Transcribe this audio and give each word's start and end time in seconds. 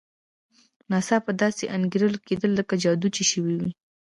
ناڅاپه 0.91 1.31
داسې 1.41 1.65
انګېرل 1.75 2.15
کېده 2.25 2.47
لکه 2.57 2.73
جادو 2.83 3.07
چې 3.15 3.23
شوی 3.31 3.53
وي. 3.59 3.69